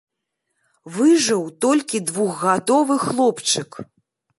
[0.95, 3.71] Выжыў толькі двухгадовы хлопчык.